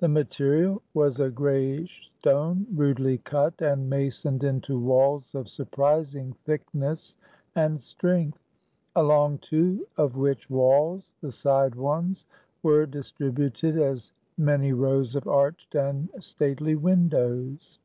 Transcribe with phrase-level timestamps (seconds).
[0.00, 7.16] The material was a grayish stone, rudely cut and masoned into walls of surprising thickness
[7.54, 8.38] and strength;
[8.94, 12.26] along two of which walls the side ones
[12.62, 17.78] were distributed as many rows of arched and stately windows.